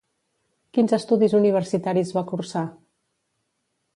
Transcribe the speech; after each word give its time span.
Quins 0.77 0.93
estudis 0.97 1.35
universitaris 1.41 2.15
va 2.17 2.25
cursar? 2.33 2.65